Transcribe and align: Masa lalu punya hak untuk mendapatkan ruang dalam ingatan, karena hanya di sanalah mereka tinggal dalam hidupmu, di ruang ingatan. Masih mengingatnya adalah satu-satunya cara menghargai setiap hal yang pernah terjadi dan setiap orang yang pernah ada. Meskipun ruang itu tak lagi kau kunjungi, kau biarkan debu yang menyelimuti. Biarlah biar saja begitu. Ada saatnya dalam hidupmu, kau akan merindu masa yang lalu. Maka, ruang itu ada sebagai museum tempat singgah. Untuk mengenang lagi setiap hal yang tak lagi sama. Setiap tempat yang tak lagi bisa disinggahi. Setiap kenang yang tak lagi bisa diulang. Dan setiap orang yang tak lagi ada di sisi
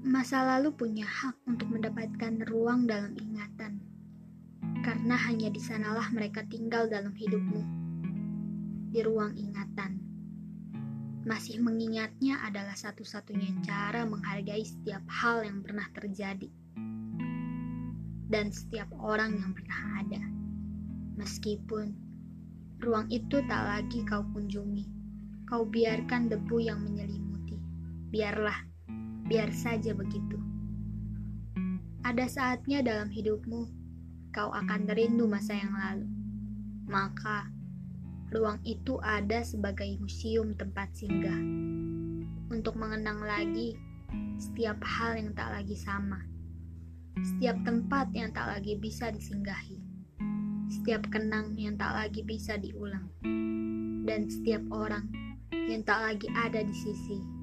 Masa 0.00 0.40
lalu 0.48 0.72
punya 0.72 1.04
hak 1.04 1.44
untuk 1.44 1.68
mendapatkan 1.76 2.40
ruang 2.48 2.88
dalam 2.88 3.12
ingatan, 3.20 3.84
karena 4.80 5.12
hanya 5.28 5.52
di 5.52 5.60
sanalah 5.60 6.08
mereka 6.08 6.40
tinggal 6.48 6.88
dalam 6.88 7.12
hidupmu, 7.12 7.60
di 8.96 9.00
ruang 9.04 9.36
ingatan. 9.36 10.00
Masih 11.28 11.60
mengingatnya 11.60 12.40
adalah 12.40 12.72
satu-satunya 12.72 13.60
cara 13.60 14.08
menghargai 14.08 14.64
setiap 14.64 15.04
hal 15.04 15.44
yang 15.44 15.60
pernah 15.60 15.84
terjadi 15.92 16.48
dan 18.30 18.54
setiap 18.54 18.88
orang 19.02 19.36
yang 19.36 19.52
pernah 19.52 20.00
ada. 20.00 20.22
Meskipun 21.20 21.92
ruang 22.80 23.04
itu 23.12 23.42
tak 23.44 23.62
lagi 23.68 24.00
kau 24.08 24.24
kunjungi, 24.32 24.86
kau 25.44 25.68
biarkan 25.68 26.32
debu 26.32 26.56
yang 26.62 26.80
menyelimuti. 26.80 27.60
Biarlah 28.08 28.69
biar 29.30 29.54
saja 29.54 29.94
begitu. 29.94 30.42
Ada 32.02 32.26
saatnya 32.26 32.82
dalam 32.82 33.06
hidupmu, 33.14 33.62
kau 34.34 34.50
akan 34.50 34.90
merindu 34.90 35.30
masa 35.30 35.54
yang 35.54 35.70
lalu. 35.70 36.10
Maka, 36.90 37.46
ruang 38.34 38.58
itu 38.66 38.98
ada 38.98 39.46
sebagai 39.46 39.86
museum 40.02 40.50
tempat 40.58 40.90
singgah. 40.98 41.38
Untuk 42.50 42.74
mengenang 42.74 43.22
lagi 43.22 43.78
setiap 44.42 44.82
hal 44.82 45.14
yang 45.14 45.30
tak 45.38 45.54
lagi 45.54 45.78
sama. 45.78 46.26
Setiap 47.22 47.54
tempat 47.62 48.10
yang 48.10 48.34
tak 48.34 48.50
lagi 48.50 48.74
bisa 48.82 49.14
disinggahi. 49.14 49.78
Setiap 50.74 51.06
kenang 51.06 51.54
yang 51.54 51.78
tak 51.78 51.94
lagi 51.94 52.26
bisa 52.26 52.58
diulang. 52.58 53.06
Dan 54.02 54.26
setiap 54.26 54.66
orang 54.74 55.06
yang 55.70 55.86
tak 55.86 56.02
lagi 56.02 56.26
ada 56.34 56.66
di 56.66 56.74
sisi 56.74 57.39